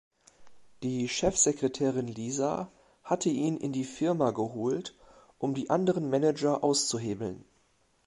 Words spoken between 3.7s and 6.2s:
die Firma geholt, um die anderen